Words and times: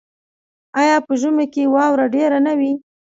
آیا 0.81 0.97
په 1.05 1.13
ژمي 1.21 1.45
کې 1.53 1.63
واوره 1.73 2.05
ډیره 2.15 2.37
نه 2.45 2.53
وي؟ 2.59 2.73